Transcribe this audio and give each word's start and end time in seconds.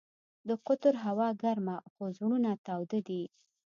د 0.47 0.49
قطر 0.67 0.93
هوا 1.05 1.29
ګرمه 1.43 1.75
خو 1.91 2.03
زړونه 2.17 2.51
تاوده 2.67 2.99
دي. 3.07 3.23